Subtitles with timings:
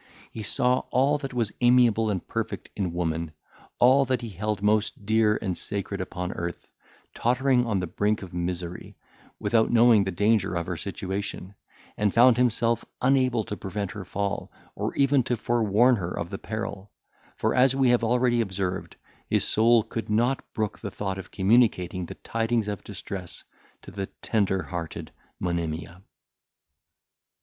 [0.31, 3.33] He saw all that was amiable and perfect in woman,
[3.77, 6.71] all that he held most dear and sacred upon earth,
[7.13, 8.97] tottering on the brink of misery,
[9.39, 11.53] without knowing the danger of her situation,
[11.97, 16.39] and found himself unable to prevent her fall, or even to forewarn her of the
[16.39, 16.89] peril;
[17.37, 18.95] for as we have already observed,
[19.29, 23.43] his soul could not brook the thought of communicating the tidings of distress
[23.83, 26.01] to the tender hearted Monimia.